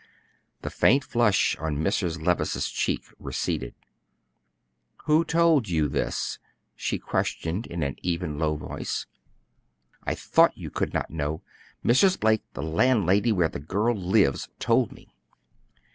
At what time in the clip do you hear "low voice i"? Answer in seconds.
8.39-10.15